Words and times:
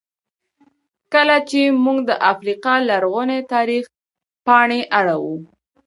کله 1.13 1.37
چې 1.49 1.61
موږ 1.83 1.97
د 2.09 2.11
افریقا 2.31 2.73
لرغوني 2.89 3.39
تاریخ 3.53 3.83
پاڼې 4.45 4.81
اړوو. 4.99 5.35